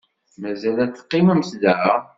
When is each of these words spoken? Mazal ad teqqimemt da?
Mazal 0.41 0.77
ad 0.83 0.93
teqqimemt 0.93 1.49
da? 1.61 1.77